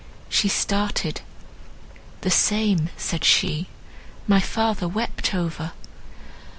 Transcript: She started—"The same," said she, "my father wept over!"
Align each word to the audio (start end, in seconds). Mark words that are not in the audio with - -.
She 0.29 0.47
started—"The 2.23 2.31
same," 2.31 2.89
said 2.97 3.23
she, 3.23 3.67
"my 4.25 4.39
father 4.39 4.87
wept 4.87 5.35
over!" 5.35 5.73